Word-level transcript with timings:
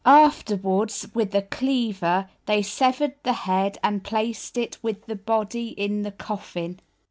Afterwards, 0.03 1.07
with 1.13 1.35
a 1.35 1.43
cleaver, 1.43 2.27
they 2.47 2.63
severed 2.63 3.13
the 3.21 3.33
head 3.45 3.77
and 3.83 4.03
placed 4.03 4.57
it 4.57 4.79
with 4.81 5.05
the 5.05 5.15
body 5.15 5.67
in 5.77 6.01
the 6.01 6.11
coffin. 6.11 6.79